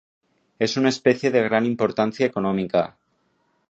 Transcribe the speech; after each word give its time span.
Es 0.57 0.77
una 0.77 0.89
especie 0.89 1.29
de 1.29 1.43
gran 1.43 1.63
importancia 1.67 2.25
económica. 2.25 2.97